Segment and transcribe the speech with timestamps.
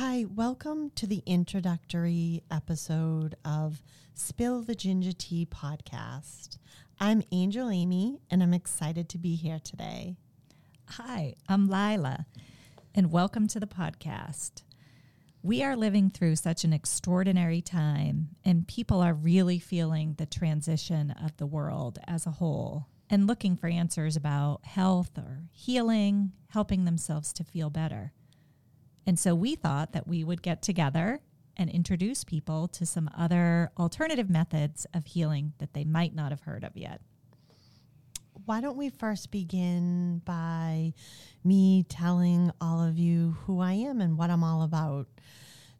[0.00, 3.82] Hi, welcome to the introductory episode of
[4.14, 6.58] Spill the Ginger Tea podcast.
[7.00, 10.14] I'm Angel Amy, and I'm excited to be here today.
[10.90, 12.26] Hi, I'm Lila,
[12.94, 14.62] and welcome to the podcast.
[15.42, 21.10] We are living through such an extraordinary time, and people are really feeling the transition
[21.10, 26.84] of the world as a whole and looking for answers about health or healing, helping
[26.84, 28.12] themselves to feel better.
[29.08, 31.20] And so we thought that we would get together
[31.56, 36.42] and introduce people to some other alternative methods of healing that they might not have
[36.42, 37.00] heard of yet.
[38.44, 40.92] Why don't we first begin by
[41.42, 45.06] me telling all of you who I am and what I'm all about?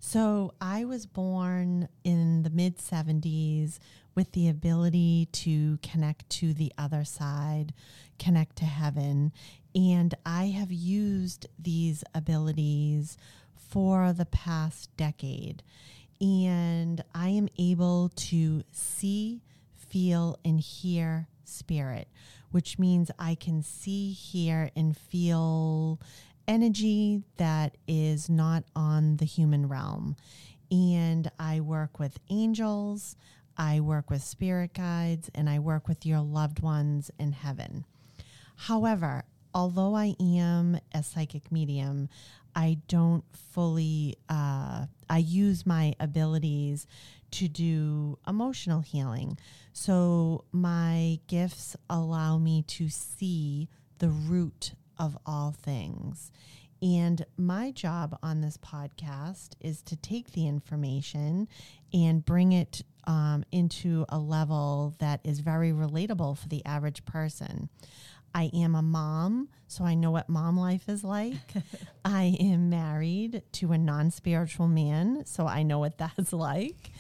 [0.01, 3.79] So, I was born in the mid 70s
[4.15, 7.73] with the ability to connect to the other side,
[8.19, 9.33] connect to heaven.
[9.75, 13.17] And I have used these abilities
[13.55, 15.63] for the past decade.
[16.21, 19.43] And I am able to see,
[19.75, 22.09] feel, and hear spirit,
[22.51, 26.01] which means I can see, hear, and feel
[26.49, 30.17] energy that is not on the human realm.
[30.71, 33.17] And I work with angels,
[33.57, 37.85] I work with spirit guides, and I work with your loved ones in heaven.
[38.57, 42.09] However, although I am a psychic medium,
[42.57, 46.87] I don't fully, uh, I use my abilities
[47.33, 49.39] to do emotional healing.
[49.73, 56.31] So my gifts allow me to see the root of all things.
[56.81, 61.49] And my job on this podcast is to take the information
[61.93, 67.69] and bring it um, into a level that is very relatable for the average person.
[68.35, 71.35] I am a mom, so I know what mom life is like.
[72.05, 76.91] I am married to a non spiritual man, so I know what that's like.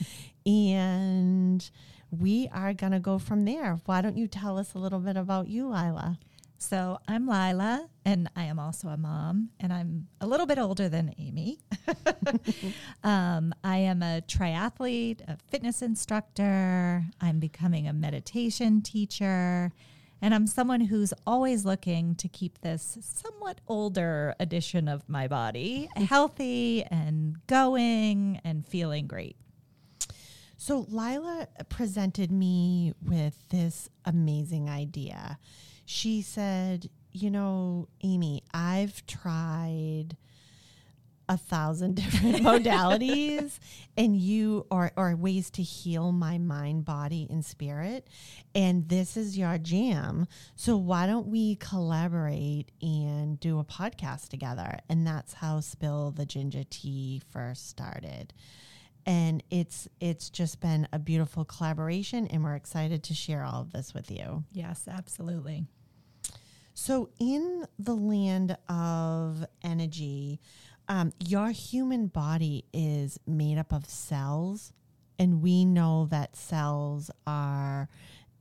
[0.46, 1.70] and
[2.10, 3.78] we are going to go from there.
[3.84, 6.18] Why don't you tell us a little bit about you, Lila?
[6.60, 10.88] So I'm Lila, and I am also a mom, and I'm a little bit older
[10.88, 11.60] than Amy.
[13.04, 17.04] um, I am a triathlete, a fitness instructor.
[17.20, 19.70] I'm becoming a meditation teacher,
[20.20, 25.88] and I'm someone who's always looking to keep this somewhat older edition of my body
[25.94, 29.36] healthy and going and feeling great.
[30.68, 35.38] So, Lila presented me with this amazing idea.
[35.86, 40.18] She said, You know, Amy, I've tried
[41.26, 43.58] a thousand different modalities
[43.96, 48.06] and you are or ways to heal my mind body and spirit
[48.54, 50.28] and this is your jam.
[50.54, 54.80] So why don't we collaborate and do a podcast together?
[54.90, 58.34] And that's how spill the ginger tea first started
[59.08, 63.72] and it's it's just been a beautiful collaboration and we're excited to share all of
[63.72, 64.44] this with you.
[64.52, 65.64] Yes absolutely.
[66.74, 70.38] So, in the land of energy,
[70.88, 74.72] um, your human body is made up of cells,
[75.18, 77.88] and we know that cells are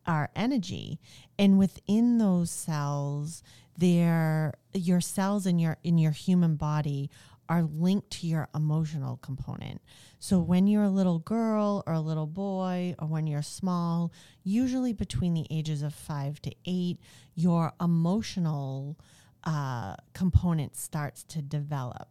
[0.05, 0.99] are energy,
[1.39, 3.41] and within those cells,
[3.75, 7.09] there your cells in your in your human body
[7.49, 9.81] are linked to your emotional component.
[10.19, 14.11] So when you're a little girl or a little boy, or when you're small,
[14.43, 16.99] usually between the ages of five to eight,
[17.35, 18.97] your emotional
[19.43, 22.09] uh, component starts to develop.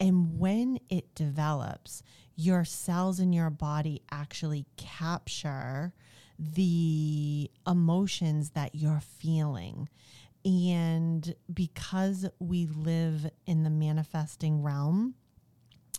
[0.00, 2.02] And when it develops,
[2.36, 5.92] your cells in your body actually capture
[6.38, 9.88] the emotions that you're feeling.
[10.48, 15.14] And because we live in the manifesting realm,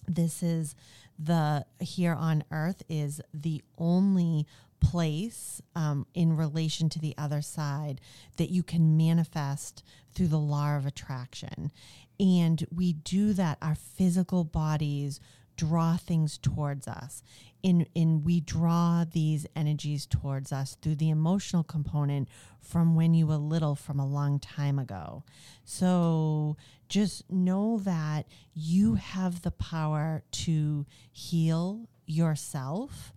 [0.07, 0.75] this is
[1.19, 4.47] the here on earth is the only
[4.79, 8.01] place um, in relation to the other side
[8.37, 9.83] that you can manifest
[10.15, 11.71] through the law of attraction.
[12.19, 15.19] And we do that, our physical bodies
[15.59, 17.21] draw things towards us.
[17.61, 22.29] In, in we draw these energies towards us through the emotional component
[22.61, 25.25] from when you were little from a long time ago.
[25.65, 26.55] So
[26.87, 33.11] just know that you have the power to heal yourself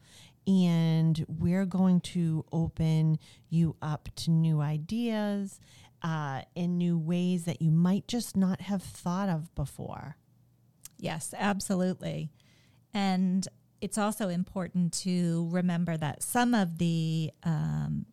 [0.44, 5.60] and we're going to open you up to new ideas
[6.02, 10.16] uh, in new ways that you might just not have thought of before.
[11.02, 12.30] Yes, absolutely.
[12.94, 13.46] And
[13.80, 18.06] it's also important to remember that some of the um,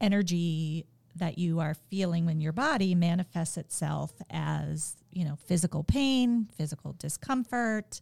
[0.00, 0.86] energy
[1.16, 6.94] that you are feeling in your body manifests itself as, you know, physical pain, physical
[6.94, 8.00] discomfort.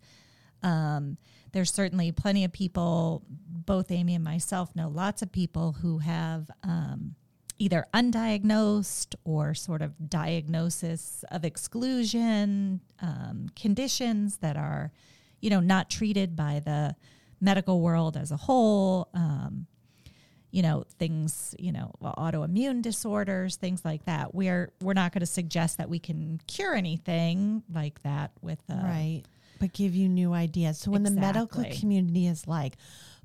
[0.63, 1.19] Um,
[1.51, 6.49] there's certainly plenty of people, both Amy and myself know lots of people who have
[6.63, 7.17] um,
[7.63, 14.91] either undiagnosed or sort of diagnosis of exclusion um, conditions that are,
[15.41, 16.97] you know, not treated by the
[17.41, 19.09] medical world as a whole.
[19.15, 19.69] Um,
[20.51, 24.35] you know things you know autoimmune disorders things like that.
[24.35, 28.75] We're we're not going to suggest that we can cure anything like that with uh,
[28.75, 29.23] right.
[29.59, 30.77] But give you new ideas.
[30.77, 32.75] So when the medical community is like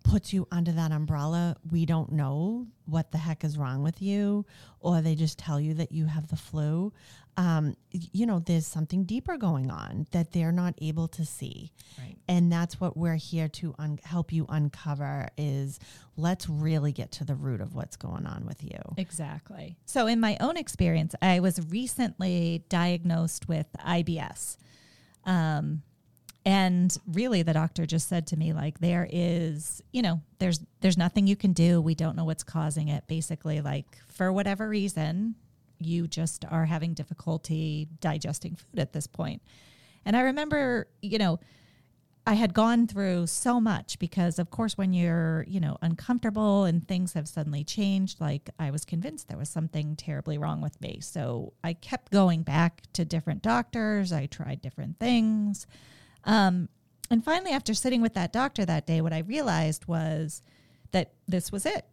[0.10, 4.46] puts you under that umbrella we don't know what the heck is wrong with you
[4.80, 6.94] or they just tell you that you have the flu
[7.36, 12.16] um, you know there's something deeper going on that they're not able to see Right.
[12.28, 15.80] and that's what we're here to un- help you uncover is
[16.16, 19.78] let's really get to the root of what's going on with you Exactly.
[19.86, 24.58] So, in my own experience, I was recently diagnosed with IBS.
[25.26, 25.84] Um,
[26.48, 30.98] and really, the doctor just said to me, like, there is, you know, there's there's
[30.98, 31.82] nothing you can do.
[31.82, 33.06] We don't know what's causing it.
[33.06, 35.36] Basically, like for whatever reason,
[35.78, 39.42] you just are having difficulty digesting food at this point.
[40.06, 41.42] And I remember, you know,
[42.26, 46.88] I had gone through so much because, of course, when you're, you know, uncomfortable and
[46.88, 51.00] things have suddenly changed, like I was convinced there was something terribly wrong with me.
[51.02, 54.14] So I kept going back to different doctors.
[54.14, 55.68] I tried different things.
[56.28, 56.70] Um,
[57.10, 60.42] and finally, after sitting with that doctor that day, what I realized was
[60.92, 61.86] that this was it.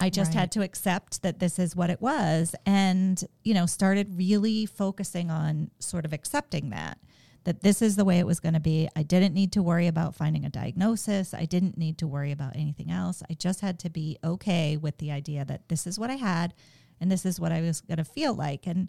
[0.00, 0.40] I just Right.
[0.40, 5.30] had to accept that this is what it was and, you know, started really focusing
[5.30, 6.98] on sort of accepting that
[7.44, 8.88] that this is the way it was going to be.
[8.96, 11.32] I didn't need to worry about finding a diagnosis.
[11.32, 13.22] I didn't need to worry about anything else.
[13.30, 16.54] I just had to be okay with the idea that this is what I had
[17.00, 18.66] and this is what I was going to feel like.
[18.66, 18.88] And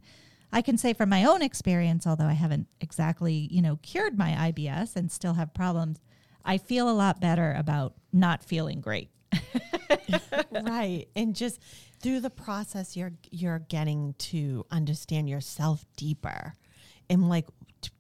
[0.52, 4.52] I can say from my own experience, although I haven't exactly, you know, cured my
[4.52, 6.00] IBS and still have problems,
[6.46, 9.10] I feel a lot better about not feeling great.
[10.64, 11.62] right and just
[12.02, 16.54] through the process you're you're getting to understand yourself deeper
[17.10, 17.46] and like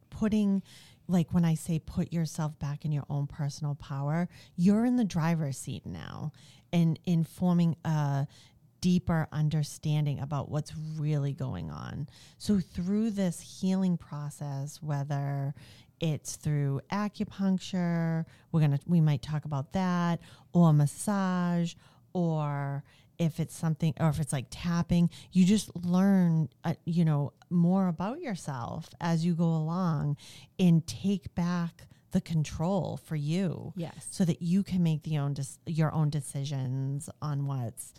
[0.10, 0.64] putting
[1.08, 5.04] like when i say put yourself back in your own personal power you're in the
[5.04, 6.32] driver's seat now
[6.72, 8.26] and in forming a
[8.81, 12.07] deeper understanding about what's really going on
[12.38, 15.53] so through this healing process whether
[16.00, 20.19] it's through acupuncture we're gonna we might talk about that
[20.53, 21.74] or massage
[22.13, 22.83] or
[23.19, 27.88] if it's something or if it's like tapping you just learn uh, you know more
[27.88, 30.15] about yourself as you go along
[30.59, 34.07] and take back the control for you Yes.
[34.12, 35.35] so that you can make the own
[35.65, 37.94] your own decisions on what's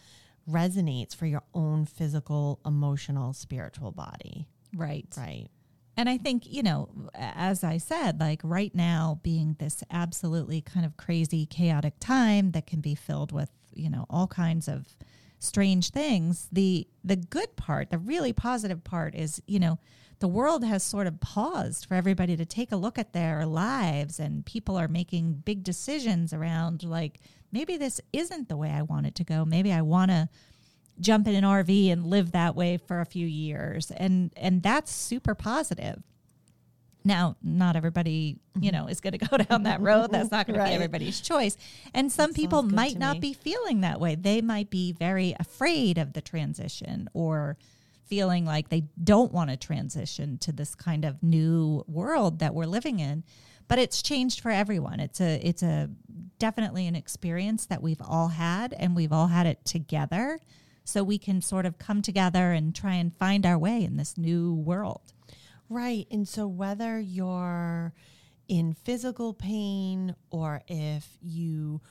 [0.49, 5.07] resonates for your own physical emotional spiritual body Right.
[5.17, 5.49] right
[5.97, 10.87] And I think, you know, as I said, like right now being this absolutely kind
[10.87, 14.87] of crazy, chaotic time that can be filled with, you know, all kinds of
[15.41, 16.49] strange things.
[16.53, 19.79] The the good part, the really positive part is, you know,
[20.21, 24.19] the world has sort of paused for everybody to take a look at their lives
[24.21, 27.21] and people are making big decisions around like
[27.53, 29.45] maybe this isn't the way I want it to go.
[29.45, 30.29] Maybe I want to
[31.01, 33.91] jump in an RV and live that way for a few years.
[33.91, 36.03] And and that's super positive.
[37.05, 40.11] Now, not everybody, you know, is going to go down that road.
[40.11, 41.57] That's not going to be everybody's choice.
[41.95, 43.21] And some people might not me.
[43.21, 44.15] be feeling that way.
[44.15, 47.57] They might be very afraid of the transition or
[48.05, 52.67] feeling like they don't want to transition to this kind of new world that we're
[52.67, 53.23] living in.
[53.69, 54.99] But it's changed for everyone.
[54.99, 55.91] It's a it's a
[56.39, 60.39] definitely an experience that we've all had and we've all had it together.
[60.85, 64.17] So we can sort of come together and try and find our way in this
[64.17, 65.13] new world.
[65.69, 66.07] Right.
[66.11, 67.93] And so whether you're
[68.49, 71.83] in physical pain or if you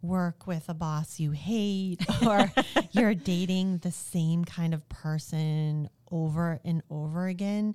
[0.00, 2.50] work with a boss you hate or
[2.92, 7.74] you're dating the same kind of person over and over again,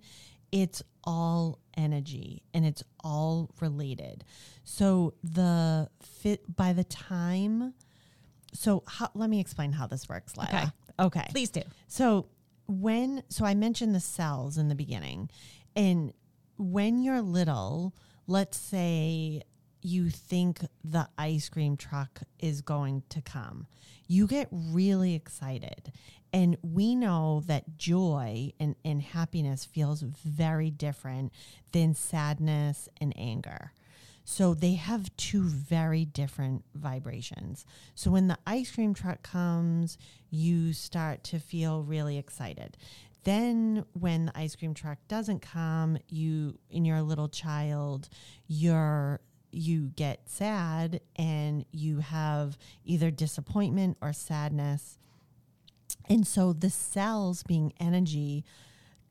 [0.51, 4.23] it's all energy and it's all related.
[4.63, 7.73] So the fit by the time
[8.53, 10.49] so how, let me explain how this works, Lila.
[10.49, 10.65] Okay.
[10.99, 11.27] Okay.
[11.31, 11.61] Please do.
[11.87, 12.27] So
[12.67, 15.29] when so I mentioned the cells in the beginning,
[15.75, 16.13] and
[16.57, 17.95] when you're little,
[18.27, 19.41] let's say
[19.81, 23.67] you think the ice cream truck is going to come,
[24.07, 25.91] you get really excited.
[26.33, 31.33] And we know that joy and, and happiness feels very different
[31.73, 33.73] than sadness and anger.
[34.23, 37.65] So they have two very different vibrations.
[37.95, 39.97] So when the ice cream truck comes,
[40.29, 42.77] you start to feel really excited.
[43.23, 48.09] Then when the ice cream truck doesn't come, you in your little child,
[48.47, 49.19] you're
[49.51, 54.97] you get sad and you have either disappointment or sadness.
[56.09, 58.45] And so the cells being energy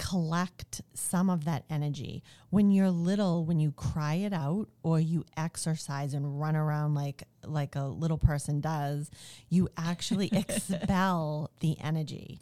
[0.00, 2.22] collect some of that energy.
[2.48, 7.24] When you're little, when you cry it out or you exercise and run around like
[7.44, 9.10] like a little person does,
[9.50, 12.40] you actually expel the energy.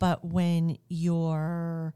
[0.00, 1.94] But when you're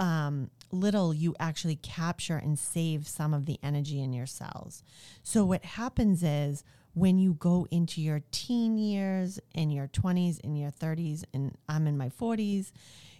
[0.00, 4.82] um, little, you actually capture and save some of the energy in your cells.
[5.22, 6.64] So what happens is
[6.94, 11.86] when you go into your teen years, in your 20s, in your 30s, and I'm
[11.86, 12.72] in my 40s,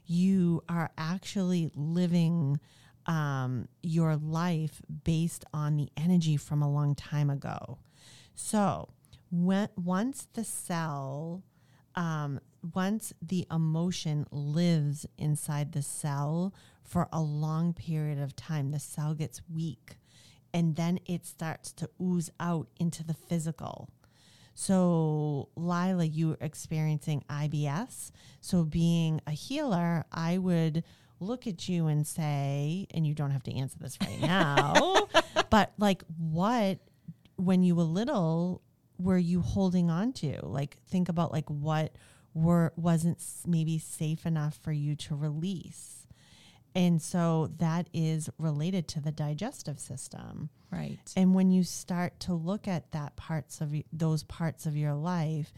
[0.07, 2.59] you are actually living
[3.07, 7.79] um, your life based on the energy from a long time ago.
[8.35, 8.89] So,
[9.31, 11.43] when, once the cell,
[11.95, 12.41] um,
[12.75, 19.15] once the emotion lives inside the cell for a long period of time, the cell
[19.15, 19.97] gets weak
[20.53, 23.89] and then it starts to ooze out into the physical.
[24.55, 28.11] So, Lila, you are experiencing IBS.
[28.41, 30.85] So, being a healer, I would
[31.21, 35.09] look at you and say, and you don't have to answer this right now,
[35.51, 36.79] but like, what,
[37.37, 38.63] when you were little,
[38.99, 40.45] were you holding on to?
[40.45, 41.95] Like, think about like what
[42.35, 46.07] were wasn't maybe safe enough for you to release.
[46.75, 50.51] And so that is related to the digestive system.
[50.71, 50.99] Right.
[51.17, 55.53] And when you start to look at that parts of those parts of your life,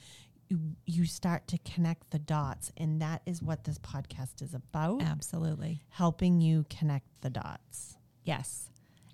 [0.49, 2.73] you, you start to connect the dots.
[2.77, 5.83] And that is what this podcast is about Absolutely.
[5.91, 7.97] helping you connect the dots.
[8.25, 8.71] Yes.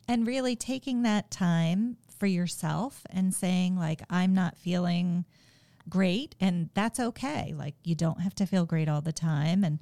[0.07, 5.25] And really taking that time for yourself and saying, like, I'm not feeling
[5.89, 6.35] great.
[6.41, 7.55] And that's okay.
[7.57, 9.65] Like, you don't have to feel great all the time.
[9.65, 9.79] And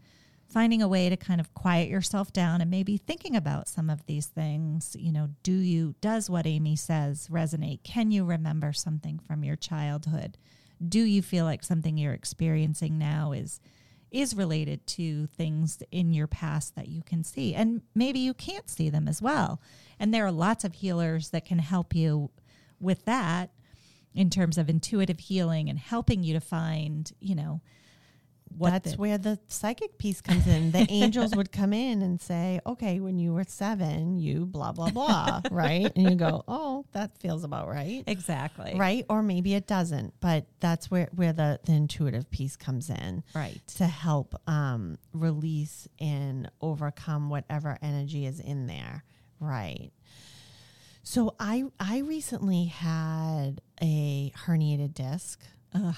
[0.48, 4.06] finding a way to kind of quiet yourself down and maybe thinking about some of
[4.06, 4.96] these things.
[4.98, 7.82] You know, do you, does what Amy says resonate?
[7.82, 10.38] Can you remember something from your childhood?
[10.86, 13.60] Do you feel like something you're experiencing now is
[14.12, 18.70] is related to things in your past that you can see and maybe you can't
[18.70, 19.60] see them as well.
[19.98, 22.30] And there are lots of healers that can help you
[22.80, 23.50] with that
[24.16, 27.60] in terms of intuitive healing and helping you to find, you know,
[28.56, 30.70] what That's the- where the psychic piece comes in.
[30.70, 34.90] The angels would come in and say, okay, when you were seven, you blah, blah,
[34.90, 35.90] blah, right?
[35.96, 38.04] And you go, oh, that feels about right.
[38.06, 38.74] exactly.
[38.76, 39.04] Right.
[39.10, 43.60] Or maybe it doesn't, but that's where, where the, the intuitive piece comes in Right.
[43.76, 49.04] to help um, release and overcome whatever energy is in there.
[49.40, 49.90] Right.
[51.08, 55.40] So I I recently had a herniated disc
[55.72, 55.94] Ugh,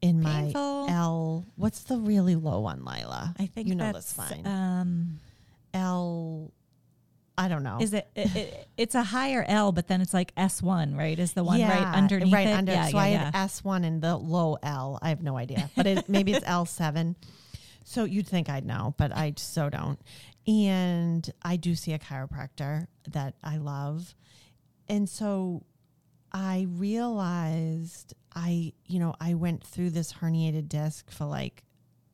[0.00, 1.44] in my L.
[1.56, 3.34] What's the really low one, Lila?
[3.40, 4.46] I think you know that's that's fine.
[4.46, 5.18] Um,
[5.74, 6.52] L.
[7.36, 7.78] I don't know.
[7.80, 8.68] is it, it, it?
[8.76, 11.18] It's a higher L, but then it's like S one, right?
[11.18, 12.52] Is the one yeah, right underneath right it?
[12.52, 12.70] under.
[12.70, 15.00] Yeah, so yeah, I had S one and the low L.
[15.02, 17.16] I have no idea, but it, maybe it's L seven.
[17.88, 20.00] So you'd think I'd know, but I so don't.
[20.44, 24.16] And I do see a chiropractor that I love,
[24.88, 25.62] and so
[26.32, 31.62] I realized I, you know, I went through this herniated disc for like,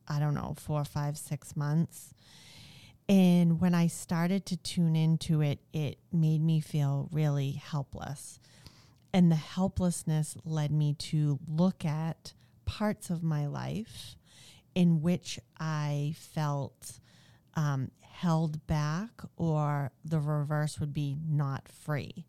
[0.07, 2.13] I don't know, four, five, six months.
[3.09, 8.39] And when I started to tune into it, it made me feel really helpless.
[9.11, 12.33] And the helplessness led me to look at
[12.65, 14.15] parts of my life
[14.75, 16.99] in which I felt
[17.55, 22.25] um, held back, or the reverse would be not free.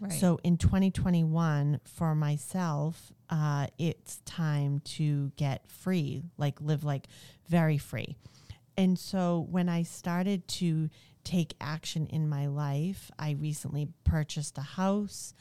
[0.00, 0.12] Right.
[0.12, 7.06] So in 2021, for myself, uh, it's time to get free, like live like
[7.48, 8.16] very free.
[8.76, 10.90] And so when I started to
[11.24, 15.34] take action in my life, I recently purchased a house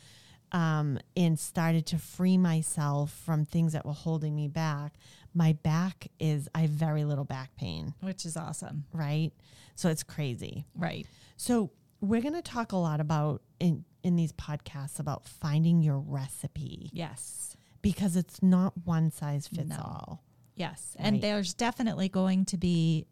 [0.52, 4.94] um, and started to free myself from things that were holding me back.
[5.34, 8.86] My back is, I have very little back pain, which is awesome.
[8.94, 9.32] right?
[9.76, 10.66] So it's crazy.
[10.76, 11.08] Right.
[11.38, 16.00] So we're going to talk a lot about in in these podcasts about finding your
[16.00, 17.56] recipe Yes.
[17.84, 19.76] because it's not one size fits No.
[19.78, 20.24] all.
[20.56, 20.96] Yes.
[20.98, 23.06] And there's definitely going to be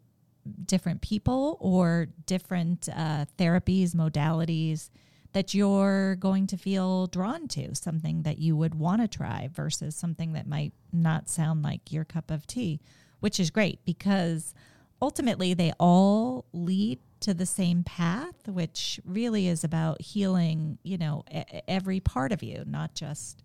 [0.66, 4.90] different people or different uh, therapies, modalities
[5.32, 9.94] that you're going to feel drawn to, something that you would want to try versus
[9.94, 12.80] something that might not sound like your cup of tea,
[13.20, 14.54] which is great because
[15.00, 21.22] ultimately they all lead to the same path, which really is about healing, you know,
[21.68, 23.42] every part of you, not just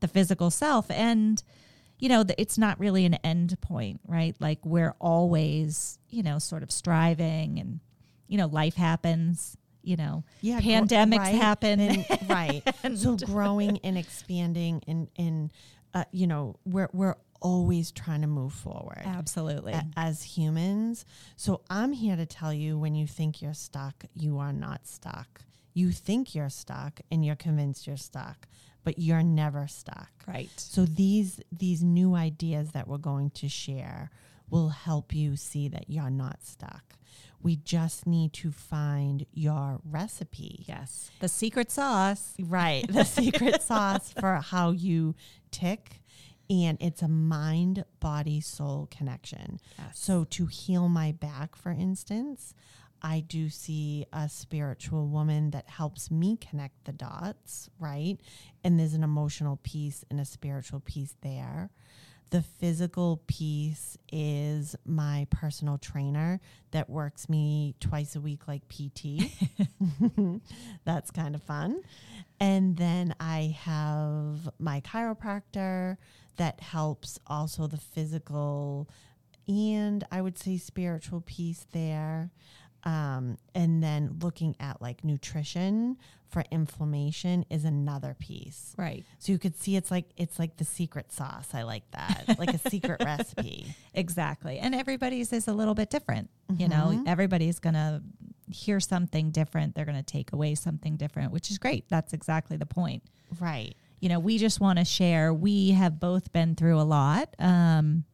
[0.00, 0.90] the physical self.
[0.90, 1.42] And,
[1.98, 4.36] you know, it's not really an end point, right?
[4.38, 7.80] Like we're always, you know, sort of striving and,
[8.28, 11.34] you know, life happens, you know, yeah, pandemics right?
[11.34, 11.80] happen.
[11.80, 12.62] And- right.
[12.96, 15.52] so growing and expanding and and
[15.94, 19.72] uh, you know we're we're always trying to move forward Absolutely.
[19.72, 21.04] a- as humans.
[21.36, 25.42] So I'm here to tell you when you think you're stuck, you are not stuck.
[25.74, 28.48] You think you're stuck and you're convinced you're stuck,
[28.84, 30.10] but you're never stuck.
[30.26, 30.48] right.
[30.56, 34.10] So these these new ideas that we're going to share
[34.48, 36.94] will help you see that you're not stuck.
[37.42, 40.64] We just need to find your recipe.
[40.66, 41.10] Yes.
[41.20, 42.34] The secret sauce.
[42.40, 42.86] Right.
[42.88, 45.14] The secret sauce for how you
[45.50, 46.02] tick.
[46.48, 49.58] And it's a mind, body, soul connection.
[49.78, 49.98] Yes.
[49.98, 52.54] So to heal my back, for instance,
[53.02, 58.16] I do see a spiritual woman that helps me connect the dots, right?
[58.64, 61.70] And there's an emotional piece and a spiritual piece there.
[62.30, 66.40] The physical piece is my personal trainer
[66.72, 69.30] that works me twice a week like PT.
[70.84, 71.82] That's kind of fun.
[72.40, 75.96] And then I have my chiropractor
[76.36, 78.88] that helps also the physical
[79.48, 82.30] and I would say spiritual piece there.
[82.86, 88.74] Um, and then looking at like nutrition for inflammation is another piece.
[88.78, 89.04] Right.
[89.18, 91.48] So you could see it's like it's like the secret sauce.
[91.52, 92.36] I like that.
[92.38, 93.74] like a secret recipe.
[93.92, 94.60] Exactly.
[94.60, 96.30] And everybody's is a little bit different.
[96.56, 98.00] You know, everybody's going to
[98.48, 99.74] hear something different.
[99.74, 101.88] They're going to take away something different, which is great.
[101.88, 103.02] That's exactly the point.
[103.40, 103.74] Right.
[103.98, 105.34] You know, we just want to share.
[105.34, 107.34] We have both been through a lot.
[107.40, 108.04] Um,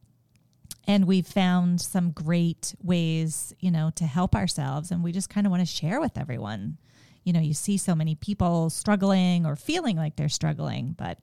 [0.87, 4.91] and we've found some great ways, you know, to help ourselves.
[4.91, 6.77] And we just kind of want to share with everyone.
[7.23, 11.19] You know, you see so many people struggling or feeling like they're struggling, but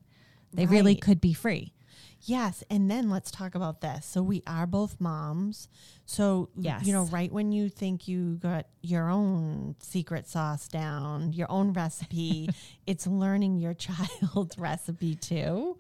[0.52, 1.74] they really could be free.
[2.22, 4.04] Yes, and then let's talk about this.
[4.04, 5.68] So we are both moms.
[6.04, 6.84] So Yes.
[6.84, 11.72] you know, right when you think you got your own secret sauce down, your own
[11.72, 12.50] recipe,
[12.86, 15.78] it's learning your child's recipe too.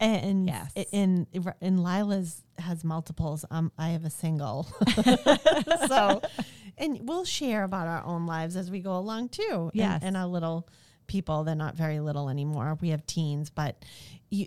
[0.00, 0.72] And Yes.
[0.92, 1.26] and
[1.60, 3.44] and Lila's has multiples.
[3.50, 4.66] Um, I have a single.
[5.88, 6.22] so,
[6.76, 9.70] and we'll share about our own lives as we go along too.
[9.74, 9.94] Yes.
[10.02, 10.68] and, and our little
[11.08, 11.42] people.
[11.42, 12.78] They're not very little anymore.
[12.80, 13.84] We have teens, but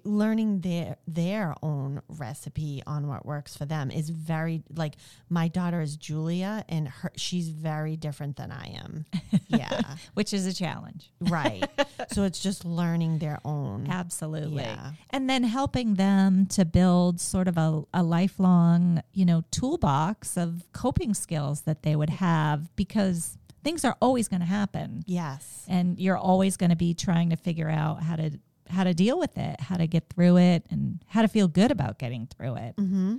[0.06, 4.94] learning their their own recipe on what works for them is very like
[5.28, 9.06] my daughter is Julia, and her she's very different than I am.
[9.48, 9.82] Yeah,
[10.14, 11.12] which is a challenge.
[11.20, 11.64] right.
[12.14, 13.88] So it's just learning their own.
[13.90, 14.64] Absolutely.
[14.64, 14.92] Yeah.
[15.12, 20.64] And then helping them to build sort of a, a lifelong, you know, toolbox of
[20.74, 25.04] coping skills that they would have because things are always going to happen.
[25.06, 25.66] Yes.
[25.68, 28.32] And you're always going to be trying to figure out how to
[28.70, 31.72] how to deal with it, how to get through it and how to feel good
[31.72, 32.76] about getting through it.
[32.78, 33.18] Mm-hmm.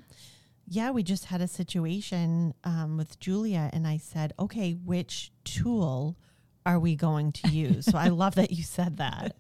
[0.67, 6.17] Yeah, we just had a situation um, with Julia, and I said, okay, which tool
[6.65, 7.85] are we going to use?
[7.85, 9.37] so I love that you said that.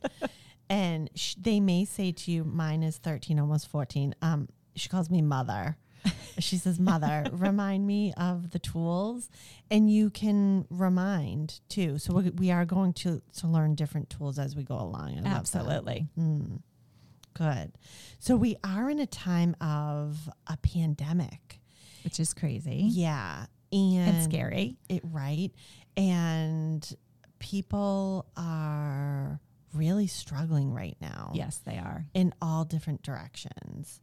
[0.68, 4.14] And sh- they may say to you, mine is 13, almost 14.
[4.20, 5.76] Um, she calls me mother.
[6.38, 9.28] She says, Mother, remind me of the tools.
[9.70, 11.98] And you can remind too.
[11.98, 15.20] So we, are going to, to learn different tools as we go along.
[15.24, 15.28] I.
[15.28, 16.08] Absolutely.
[16.18, 16.60] Mm,
[17.34, 17.72] good.
[18.18, 21.60] So we are in a time of a pandemic.
[22.04, 23.46] Which is crazy Yeah.
[23.70, 24.76] And, and scary.
[24.88, 25.50] It right.
[25.96, 26.96] And
[27.38, 29.40] people are
[29.74, 32.06] really struggling right now Yes, they are.
[32.14, 34.00] in all different directions.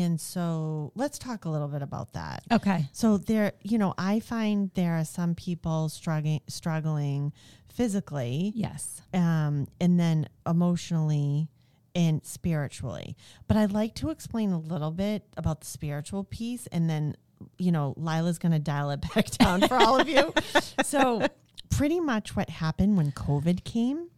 [0.00, 2.44] And so let's talk a little bit about that.
[2.50, 2.86] Okay.
[2.92, 7.32] So there, you know, I find there are some people struggling struggling
[7.68, 9.02] physically Yes.
[9.12, 11.48] um, and then emotionally
[11.94, 13.16] and spiritually.
[13.48, 17.16] But I'd like to explain a little bit about the spiritual piece, and then
[17.58, 20.32] you know, Lila's going to dial it back down for all of you.
[20.84, 21.26] So,
[21.70, 24.08] pretty much what happened when COVID came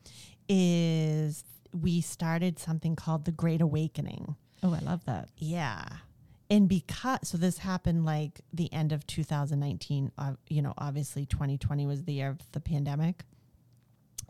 [0.48, 4.36] is we started something called the Great Awakening.
[4.64, 5.28] Oh, I love that.
[5.36, 5.84] Yeah.
[6.48, 10.10] And because, so this happened like the end of 2019.
[10.16, 13.24] Uh, you know, obviously 2020 was the year of the pandemic.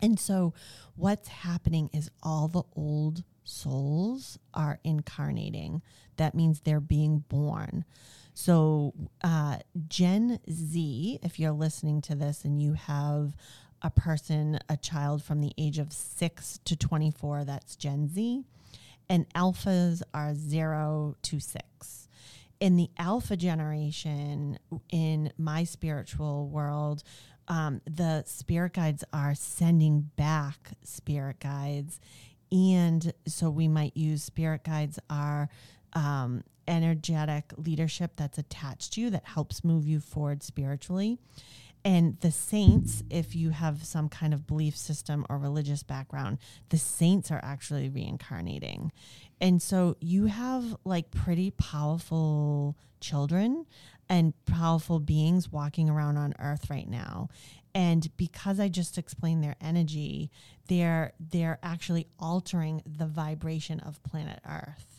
[0.03, 0.53] And so
[0.97, 5.83] what's happening is all the old souls are incarnating.
[6.17, 7.85] That means they're being born.
[8.33, 8.93] So,
[9.23, 13.37] uh, Gen Z, if you're listening to this and you have
[13.83, 18.45] a person, a child from the age of six to 24, that's Gen Z
[19.09, 22.09] and alphas are zero to six.
[22.61, 24.59] In the alpha generation,
[24.91, 27.03] in my spiritual world,
[27.49, 32.01] um, the spirit guides are sending back spirit guides.
[32.51, 35.49] And so we might use spirit guides are
[35.93, 41.19] um, energetic leadership that's attached to you that helps move you forward spiritually.
[41.85, 46.39] And the saints, if you have some kind of belief system or religious background,
[46.71, 48.91] the saints are actually reincarnating.
[49.41, 53.67] And so you have like pretty powerful children
[54.09, 57.29] and powerful beings walking around on earth right now.
[57.75, 60.31] And because I just explained their energy,
[60.69, 64.94] they're they're actually altering the vibration of planet Earth.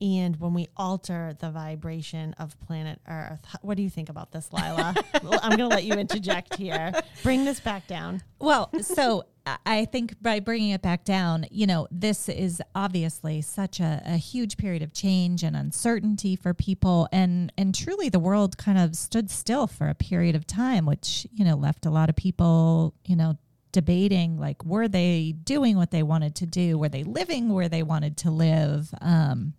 [0.00, 4.52] And when we alter the vibration of planet Earth, what do you think about this,
[4.52, 4.94] Lila?
[5.42, 6.92] I'm going to let you interject here.
[7.22, 8.22] Bring this back down.
[8.38, 9.24] Well, so
[9.66, 14.16] I think by bringing it back down, you know, this is obviously such a, a,
[14.16, 18.96] huge period of change and uncertainty for people, and and truly the world kind of
[18.96, 22.94] stood still for a period of time, which you know left a lot of people,
[23.04, 23.36] you know,
[23.72, 27.82] debating like were they doing what they wanted to do, were they living where they
[27.82, 28.94] wanted to live.
[29.02, 29.52] Um,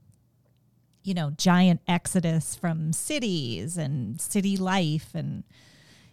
[1.05, 5.11] you know, giant exodus from cities and city life.
[5.13, 5.43] And,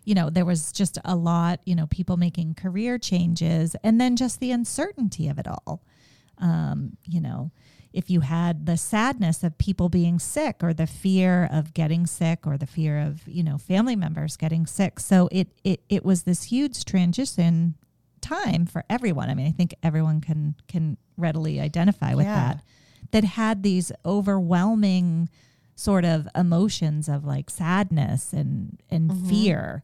[0.05, 4.17] you know, there was just a lot, you know, people making career changes and then
[4.17, 5.83] just the uncertainty of it all.
[6.39, 7.53] Um, you know,
[7.93, 12.47] if you had the sadness of people being sick or the fear of getting sick
[12.47, 15.01] or the fear of, you know, family members getting sick.
[15.01, 17.77] So it, it, it was this huge transition
[18.21, 19.31] time for everyone.
[19.31, 22.35] I mean, I think everyone can, can readily identify with yeah.
[22.55, 22.65] that
[23.11, 25.29] that had these overwhelming
[25.75, 29.29] sort of emotions of like sadness and and mm-hmm.
[29.29, 29.83] fear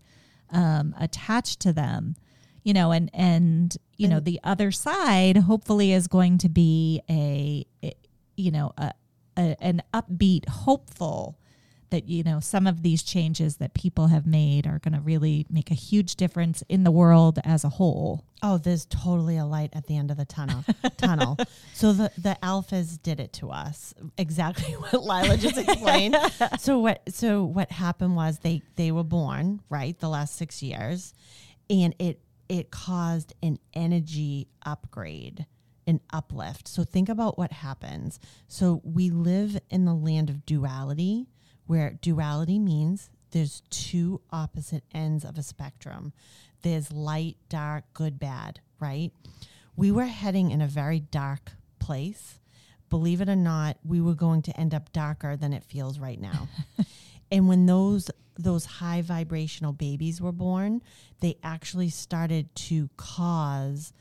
[0.50, 2.14] um, attached to them
[2.62, 7.00] you know and and you and know the other side hopefully is going to be
[7.08, 7.64] a,
[8.36, 8.92] you know a,
[9.36, 11.38] a, an upbeat hopeful
[11.90, 15.46] that you know some of these changes that people have made are going to really
[15.50, 18.24] make a huge difference in the world as a whole.
[18.42, 20.64] Oh, there's totally a light at the end of the tunnel.
[20.96, 21.36] tunnel.
[21.74, 23.94] So the the alphas did it to us.
[24.16, 26.16] Exactly what Lila just explained.
[26.58, 29.96] so what so what happened was they they were born, right?
[29.98, 31.14] The last 6 years
[31.70, 35.46] and it it caused an energy upgrade
[35.88, 36.68] an uplift.
[36.68, 38.20] So think about what happens.
[38.46, 41.26] So we live in the land of duality
[41.68, 46.14] where duality means there's two opposite ends of a spectrum.
[46.62, 49.12] There's light, dark, good, bad, right?
[49.76, 52.40] We were heading in a very dark place.
[52.88, 56.18] Believe it or not, we were going to end up darker than it feels right
[56.18, 56.48] now.
[57.30, 60.80] and when those those high vibrational babies were born,
[61.20, 63.92] they actually started to cause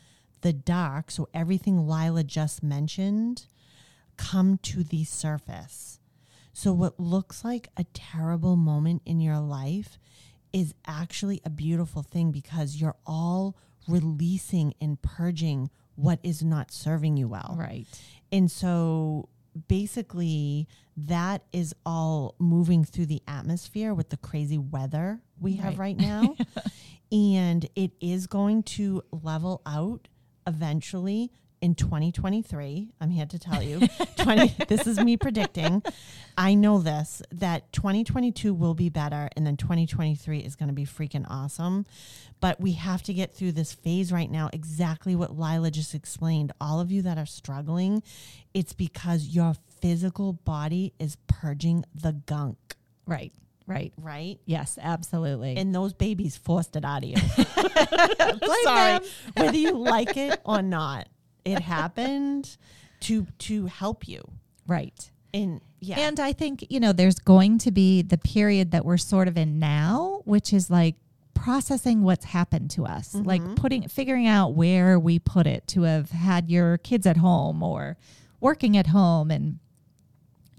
[0.41, 3.47] the dark, so everything Lila just mentioned,
[4.15, 5.99] come to the surface
[6.57, 9.99] so, what looks like a terrible moment in your life
[10.51, 13.55] is actually a beautiful thing because you're all
[13.87, 17.55] releasing and purging what is not serving you well.
[17.59, 17.85] Right.
[18.31, 19.29] And so,
[19.67, 20.67] basically,
[20.97, 25.97] that is all moving through the atmosphere with the crazy weather we have right, right
[25.97, 26.35] now.
[27.11, 30.07] and it is going to level out
[30.47, 35.83] eventually in 2023, I'm here to tell you, 20 this is me predicting.
[36.37, 40.85] I know this that 2022 will be better and then 2023 is going to be
[40.85, 41.85] freaking awesome.
[42.39, 46.51] But we have to get through this phase right now exactly what Lila just explained.
[46.61, 48.03] All of you that are struggling,
[48.53, 52.57] it's because your physical body is purging the gunk.
[53.07, 53.33] Right.
[53.65, 53.91] Right.
[53.97, 54.39] Right?
[54.45, 55.57] Yes, absolutely.
[55.57, 57.17] And those babies forced it out of you.
[58.63, 58.99] Sorry.
[59.35, 61.07] Whether you like it or not
[61.47, 62.57] it happened
[63.01, 64.21] to to help you.
[64.67, 65.11] Right.
[65.33, 65.99] And yeah.
[65.99, 69.37] And I think, you know, there's going to be the period that we're sort of
[69.37, 70.95] in now, which is like
[71.35, 73.27] processing what's happened to us, mm-hmm.
[73.27, 77.61] like putting figuring out where we put it to have had your kids at home
[77.61, 77.97] or
[78.39, 79.59] working at home and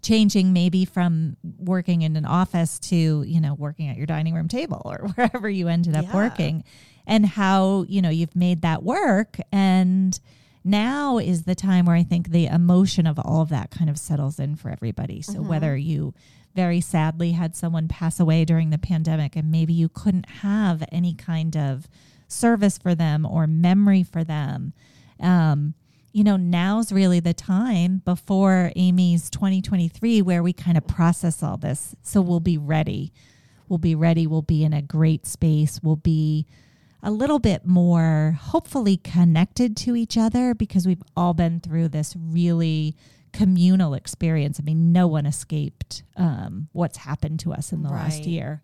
[0.03, 4.47] changing maybe from working in an office to, you know, working at your dining room
[4.47, 6.15] table or wherever you ended up yeah.
[6.15, 6.65] working
[7.07, 10.21] and how, you know, you've made that work and
[10.65, 13.99] now is the time where I think the emotion of all of that kind of
[13.99, 15.23] settles in for everybody.
[15.23, 15.49] So mm-hmm.
[15.49, 16.15] whether you
[16.55, 21.15] very sadly had someone pass away during the pandemic and maybe you couldn't have any
[21.15, 21.89] kind of
[22.27, 24.73] service for them or memory for them.
[25.21, 25.75] Um,
[26.13, 31.57] you know, now's really the time before Amy's 2023 where we kind of process all
[31.57, 31.95] this.
[32.03, 33.13] So we'll be ready.
[33.69, 34.27] We'll be ready.
[34.27, 35.81] We'll be in a great space.
[35.83, 36.47] We'll be
[37.03, 42.15] a little bit more hopefully connected to each other because we've all been through this
[42.17, 42.97] really
[43.33, 44.59] communal experience.
[44.61, 48.63] I mean, no one escaped um, what's happened to us in the last year.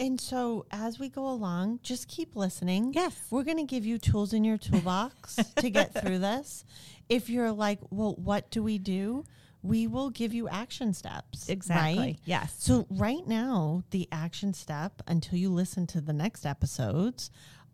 [0.00, 2.92] And so as we go along, just keep listening.
[2.94, 3.16] Yes.
[3.30, 6.64] We're going to give you tools in your toolbox to get through this.
[7.08, 9.24] If you're like, well, what do we do?
[9.64, 11.48] We will give you action steps.
[11.96, 12.16] Right?
[12.24, 12.54] Yes.
[12.58, 17.30] So, right now, the action step until you listen to the next episodes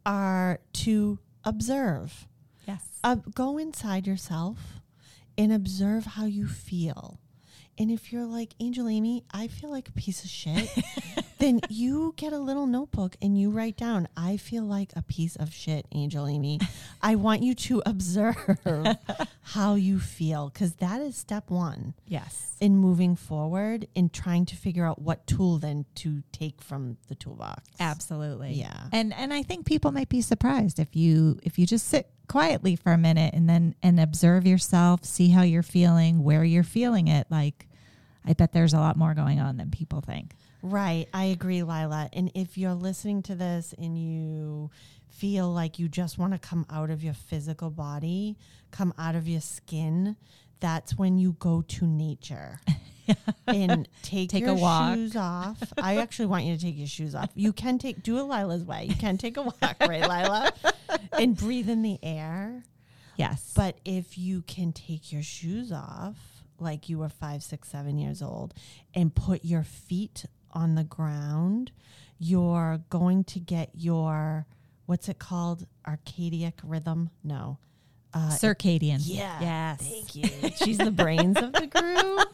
[0.06, 2.28] are to observe.
[2.66, 2.86] Yes.
[3.04, 4.80] Uh, go inside yourself
[5.36, 7.19] and observe how you feel.
[7.80, 10.68] And if you're like, Angel Amy, I feel like a piece of shit,
[11.38, 15.34] then you get a little notebook and you write down, I feel like a piece
[15.36, 16.60] of shit, Angel Amy.
[17.02, 18.36] I want you to observe
[19.40, 22.54] how you feel because that is step one Yes.
[22.60, 27.14] in moving forward in trying to figure out what tool then to take from the
[27.14, 27.62] toolbox.
[27.80, 28.52] Absolutely.
[28.52, 28.78] Yeah.
[28.92, 32.76] And and I think people might be surprised if you if you just sit quietly
[32.76, 37.08] for a minute and then and observe yourself, see how you're feeling, where you're feeling
[37.08, 37.26] it.
[37.30, 37.66] Like
[38.26, 40.34] I bet there's a lot more going on than people think.
[40.62, 41.06] Right.
[41.14, 42.10] I agree, Lila.
[42.12, 44.70] And if you're listening to this and you
[45.08, 48.36] feel like you just want to come out of your physical body,
[48.70, 50.16] come out of your skin,
[50.60, 52.60] that's when you go to nature.
[53.46, 54.94] and take, Take your a walk.
[54.94, 55.72] shoes off.
[55.78, 57.30] I actually want you to take your shoes off.
[57.34, 58.84] You can take do it Lila's way.
[58.84, 60.52] You can take a walk, right, Lila?
[61.12, 62.62] And breathe in the air.
[63.16, 63.52] Yes.
[63.54, 66.16] But if you can take your shoes off,
[66.60, 68.54] like you were five, six, seven years old,
[68.94, 71.72] and put your feet on the ground,
[72.18, 74.46] you're going to get your,
[74.86, 75.66] what's it called?
[75.86, 77.10] Arcadic rhythm?
[77.24, 77.58] No.
[78.12, 78.98] Uh, circadian.
[79.04, 79.38] yeah.
[79.40, 79.80] Yes.
[79.82, 80.50] Thank you.
[80.56, 82.28] She's the brains of the group.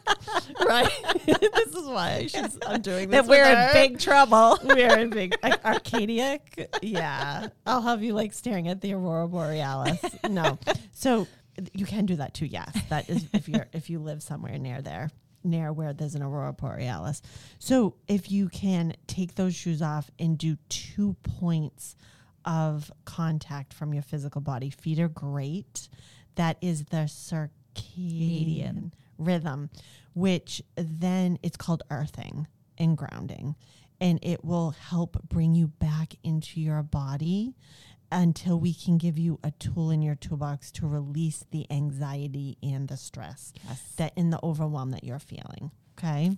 [0.65, 0.89] right.
[1.25, 3.21] this is why she's, I'm doing this.
[3.21, 4.57] That we're with in big trouble.
[4.63, 6.67] We're in big like Arcadiac.
[6.81, 7.49] Yeah.
[7.67, 9.99] I'll have you like staring at the Aurora Borealis.
[10.27, 10.57] No.
[10.93, 11.27] So
[11.73, 12.77] you can do that too, yes.
[12.89, 15.11] That is if you're if you live somewhere near there,
[15.43, 17.21] near where there's an Aurora Borealis.
[17.59, 21.95] So if you can take those shoes off and do two points
[22.47, 24.69] of contact from your physical body.
[24.69, 25.89] Feet are great.
[26.35, 29.69] That is the circadian rhythm,
[30.13, 33.55] which then it's called earthing and grounding.
[33.99, 37.55] And it will help bring you back into your body
[38.11, 42.87] until we can give you a tool in your toolbox to release the anxiety and
[42.87, 43.81] the stress Yes.
[43.97, 45.71] that in the overwhelm that you're feeling.
[45.97, 46.37] Okay.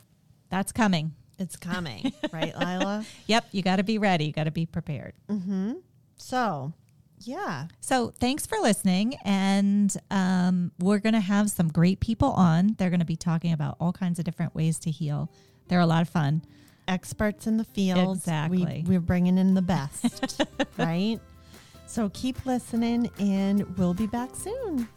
[0.50, 1.14] That's coming.
[1.38, 3.06] It's coming, right, Lila?
[3.28, 3.46] Yep.
[3.52, 4.26] You got to be ready.
[4.26, 5.14] You got to be prepared.
[5.30, 5.74] Mm-hmm.
[6.18, 6.74] So,
[7.20, 7.68] yeah.
[7.80, 9.16] So thanks for listening.
[9.24, 12.76] And um, we're going to have some great people on.
[12.78, 15.32] They're going to be talking about all kinds of different ways to heal.
[15.70, 16.42] They're a lot of fun.
[16.88, 18.18] experts in the field.
[18.18, 18.84] Exactly.
[18.86, 20.42] We, we're bringing in the best,
[20.78, 21.20] right?
[21.90, 24.88] So keep listening, and we'll be back soon.